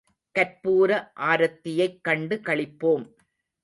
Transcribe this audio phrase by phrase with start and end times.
[0.35, 0.89] கற்பூர
[1.21, 3.05] ஆரத்தியைக் கண்டு களிப்போம்.